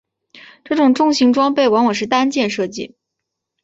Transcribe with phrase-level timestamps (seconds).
[0.63, 2.95] 这些重型装备往往是单件设计。